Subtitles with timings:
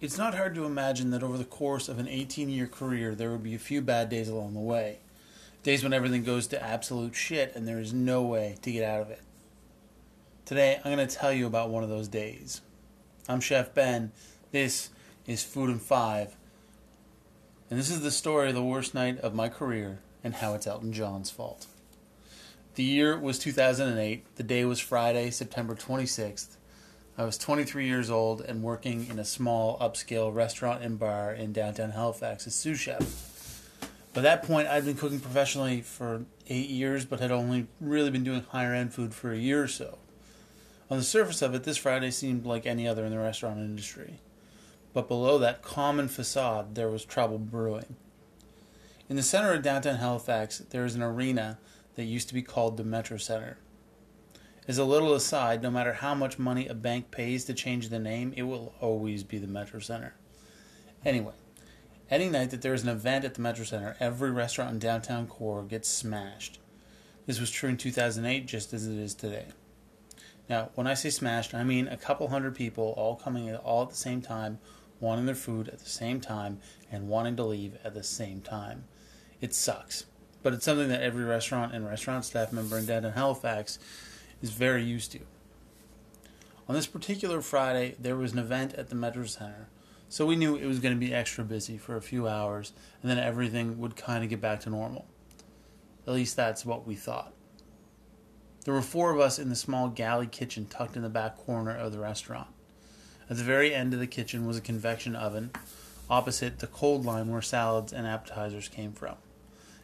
[0.00, 3.32] It's not hard to imagine that over the course of an 18 year career, there
[3.32, 4.98] would be a few bad days along the way.
[5.64, 9.00] Days when everything goes to absolute shit and there is no way to get out
[9.00, 9.22] of it.
[10.44, 12.60] Today, I'm going to tell you about one of those days.
[13.28, 14.12] I'm Chef Ben.
[14.52, 14.90] This
[15.26, 16.36] is Food and Five.
[17.68, 20.66] And this is the story of the worst night of my career and how it's
[20.68, 21.66] Elton John's fault.
[22.76, 24.36] The year was 2008.
[24.36, 26.57] The day was Friday, September 26th.
[27.18, 31.52] I was 23 years old and working in a small upscale restaurant and bar in
[31.52, 33.80] downtown Halifax as sous chef.
[34.14, 38.22] By that point, I'd been cooking professionally for eight years, but had only really been
[38.22, 39.98] doing higher end food for a year or so.
[40.92, 44.20] On the surface of it, this Friday seemed like any other in the restaurant industry.
[44.92, 47.96] But below that common facade, there was trouble brewing.
[49.08, 51.58] In the center of downtown Halifax, there is an arena
[51.96, 53.58] that used to be called the Metro Center.
[54.68, 57.98] As a little aside, no matter how much money a bank pays to change the
[57.98, 60.14] name, it will always be the Metro Center.
[61.06, 61.32] Anyway,
[62.10, 65.26] any night that there is an event at the Metro Center, every restaurant in downtown
[65.26, 66.58] core gets smashed.
[67.24, 69.46] This was true in 2008 just as it is today.
[70.50, 73.84] Now, when I say smashed, I mean a couple hundred people all coming in all
[73.84, 74.58] at the same time,
[75.00, 76.58] wanting their food at the same time,
[76.92, 78.84] and wanting to leave at the same time.
[79.40, 80.04] It sucks,
[80.42, 83.78] but it's something that every restaurant and restaurant staff member in downtown Halifax
[84.42, 85.20] is very used to.
[86.68, 89.68] On this particular Friday, there was an event at the Metro Center,
[90.08, 92.72] so we knew it was going to be extra busy for a few hours,
[93.02, 95.06] and then everything would kind of get back to normal.
[96.06, 97.32] At least that's what we thought.
[98.64, 101.76] There were four of us in the small galley kitchen tucked in the back corner
[101.76, 102.48] of the restaurant.
[103.30, 105.50] At the very end of the kitchen was a convection oven,
[106.10, 109.16] opposite the cold line where salads and appetizers came from.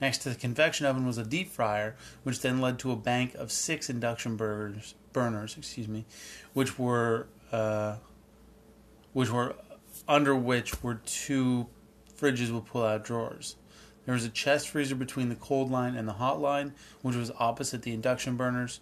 [0.00, 3.34] Next to the convection oven was a deep fryer, which then led to a bank
[3.34, 6.04] of six induction burners, burners, excuse me,
[6.52, 7.96] which were uh,
[9.12, 9.56] which were
[10.06, 11.68] under which were two
[12.18, 13.56] fridges with pull-out drawers.
[14.04, 17.32] There was a chest freezer between the cold line and the hot line, which was
[17.38, 18.80] opposite the induction burners.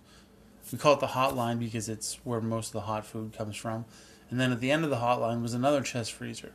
[0.71, 3.57] We call it the hot line because it's where most of the hot food comes
[3.57, 3.85] from.
[4.31, 6.53] And then at the end of the hot line was another chest freezer.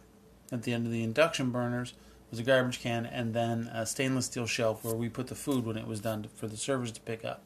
[0.51, 1.93] At the end of the induction burners
[2.29, 5.65] was a garbage can, and then a stainless steel shelf where we put the food
[5.65, 7.41] when it was done for the servers to pick up.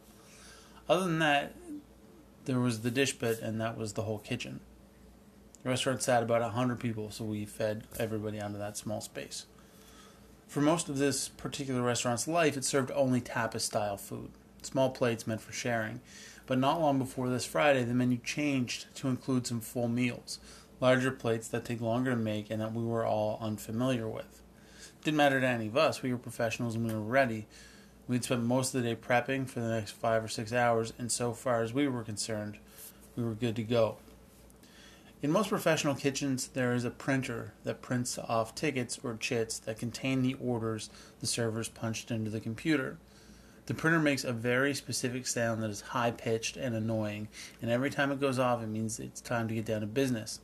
[0.89, 1.55] Other than that,
[2.45, 4.59] there was the dish pit, and that was the whole kitchen.
[5.63, 9.45] The restaurant sat about 100 people, so we fed everybody out of that small space.
[10.47, 14.29] For most of this particular restaurant's life, it served only tapas style food,
[14.61, 16.01] small plates meant for sharing.
[16.45, 20.39] But not long before this Friday, the menu changed to include some full meals,
[20.81, 24.42] larger plates that take longer to make and that we were all unfamiliar with.
[25.03, 26.01] Didn't matter to any of us.
[26.01, 27.45] We were professionals and we were ready.
[28.07, 31.11] We'd spent most of the day prepping for the next five or six hours, and
[31.11, 32.57] so far as we were concerned,
[33.17, 33.97] we were good to go.
[35.21, 39.77] In most professional kitchens, there is a printer that prints off tickets or chits that
[39.77, 42.97] contain the orders the servers punched into the computer.
[43.65, 47.27] The printer makes a very specific sound that is high pitched and annoying,
[47.61, 50.39] and every time it goes off, it means it's time to get down to business.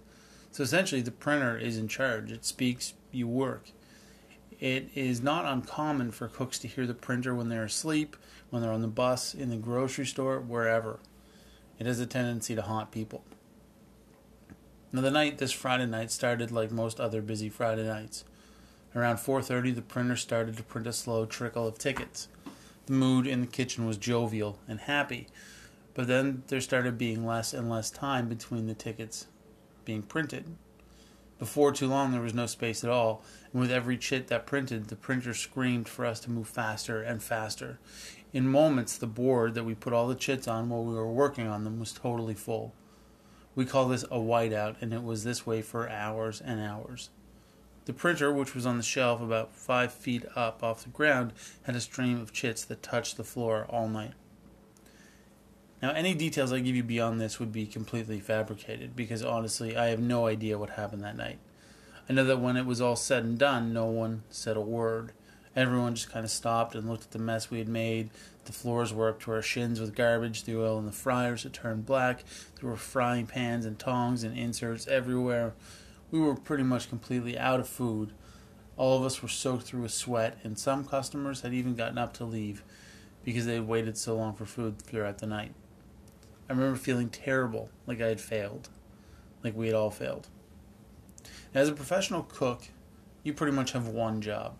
[0.51, 2.31] So essentially, the printer is in charge.
[2.31, 3.71] It speaks, you work.
[4.59, 8.17] It is not uncommon for cooks to hear the printer when they're asleep,
[8.49, 10.99] when they're on the bus, in the grocery store, wherever.
[11.77, 13.23] It has a tendency to haunt people.
[14.91, 18.25] Now the night this Friday night started like most other busy Friday nights.
[18.95, 22.27] Around 4:30 the printer started to print a slow trickle of tickets.
[22.87, 25.27] The mood in the kitchen was jovial and happy,
[25.93, 29.27] but then there started being less and less time between the tickets
[29.85, 30.55] being printed.
[31.39, 33.23] Before too long, there was no space at all,
[33.53, 37.23] and with every chit that printed, the printer screamed for us to move faster and
[37.23, 37.79] faster.
[38.33, 41.47] In moments, the board that we put all the chits on while we were working
[41.47, 42.73] on them was totally full.
[43.55, 47.09] We call this a whiteout, and it was this way for hours and hours.
[47.85, 51.31] The printer, which was on the shelf about five feet up off the ground,
[51.63, 54.13] had a stream of chits that touched the floor all night.
[55.81, 59.87] Now, any details I give you beyond this would be completely fabricated because honestly, I
[59.87, 61.39] have no idea what happened that night.
[62.09, 65.13] I know that when it was all said and done, no one said a word.
[65.55, 68.09] Everyone just kind of stopped and looked at the mess we had made.
[68.45, 71.53] The floors were up to our shins with garbage, the oil in the fryers had
[71.53, 72.23] turned black,
[72.59, 75.53] there were frying pans and tongs and inserts everywhere.
[76.11, 78.11] We were pretty much completely out of food.
[78.75, 82.13] All of us were soaked through with sweat, and some customers had even gotten up
[82.15, 82.63] to leave
[83.23, 85.53] because they had waited so long for food throughout the night.
[86.49, 88.69] I remember feeling terrible, like I had failed,
[89.43, 90.27] like we had all failed.
[91.53, 92.63] As a professional cook,
[93.23, 94.57] you pretty much have one job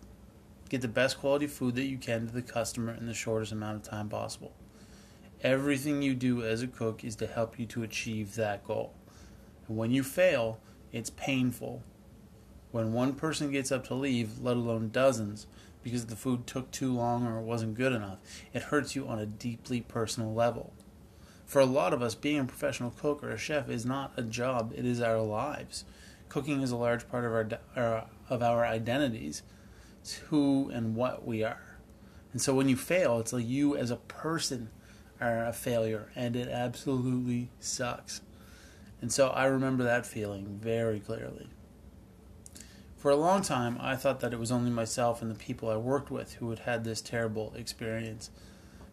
[0.70, 3.76] get the best quality food that you can to the customer in the shortest amount
[3.76, 4.52] of time possible.
[5.42, 8.94] Everything you do as a cook is to help you to achieve that goal.
[9.66, 10.60] And when you fail,
[10.92, 11.82] it's painful,
[12.70, 15.46] When one person gets up to leave, let alone dozens,
[15.82, 18.18] because the food took too long or wasn't good enough,
[18.52, 20.72] it hurts you on a deeply personal level.
[21.50, 24.22] For a lot of us, being a professional cook or a chef is not a
[24.22, 25.84] job, it is our lives.
[26.28, 29.42] Cooking is a large part of our, our uh, of our identities.
[30.00, 31.76] It's who and what we are.
[32.32, 34.70] And so when you fail, it's like you as a person
[35.20, 38.20] are a failure, and it absolutely sucks.
[39.02, 41.48] And so I remember that feeling very clearly.
[42.96, 45.76] For a long time, I thought that it was only myself and the people I
[45.78, 48.30] worked with who had had this terrible experience.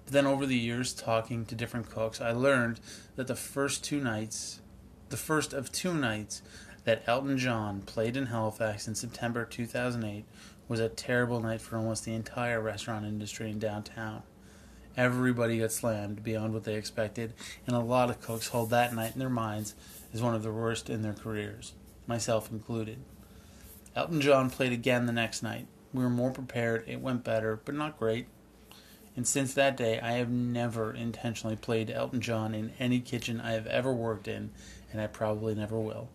[0.08, 2.80] But then over the years, talking to different cooks, I learned
[3.18, 4.62] that the first two nights,
[5.10, 6.42] the first of two nights
[6.86, 10.24] that Elton John played in Halifax in September 2008
[10.70, 14.24] was a terrible night for almost the entire restaurant industry in downtown.
[14.96, 17.34] Everybody got slammed beyond what they expected,
[17.66, 19.76] and a lot of cooks hold that night in their minds
[20.14, 21.74] as one of the worst in their careers,
[22.08, 23.00] myself included.
[23.94, 25.68] Elton John played again the next night.
[25.94, 28.28] We were more prepared, it went better, but not great.
[29.18, 33.54] And since that day, I have never intentionally played Elton John in any kitchen I
[33.54, 34.52] have ever worked in,
[34.92, 36.10] and I probably never will.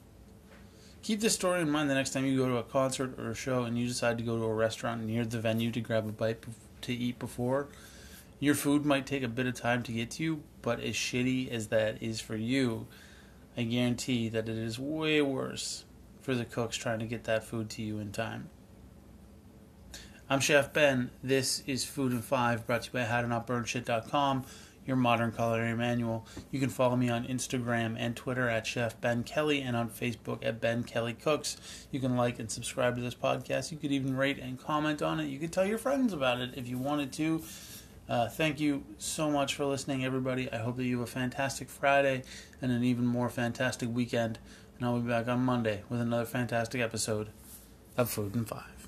[1.02, 3.34] Keep this story in mind the next time you go to a concert or a
[3.34, 6.12] show and you decide to go to a restaurant near the venue to grab a
[6.12, 6.44] bite
[6.82, 7.66] to eat before.
[8.38, 11.50] Your food might take a bit of time to get to you, but as shitty
[11.50, 12.87] as that is for you,
[13.56, 15.84] I guarantee that it is way worse
[16.20, 18.48] for the cooks trying to get that food to you in time.
[20.30, 21.10] I'm Chef Ben.
[21.22, 24.44] This is Food and Five, brought to you by HowToNotBurnShit.com,
[24.86, 26.26] your modern culinary manual.
[26.50, 30.44] You can follow me on Instagram and Twitter at Chef Ben Kelly and on Facebook
[30.44, 31.58] at Ben Kelly Cooks.
[31.90, 33.72] You can like and subscribe to this podcast.
[33.72, 35.26] You could even rate and comment on it.
[35.26, 37.42] You could tell your friends about it if you wanted to.
[38.08, 40.50] Uh, thank you so much for listening, everybody.
[40.50, 42.22] I hope that you have a fantastic Friday
[42.60, 44.38] and an even more fantastic weekend.
[44.76, 47.28] And I'll be back on Monday with another fantastic episode
[47.98, 48.81] of Food and Five.